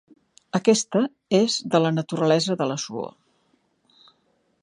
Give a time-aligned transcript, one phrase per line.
[0.59, 1.01] Aquesta
[1.39, 3.15] és de la naturalesa de la suor.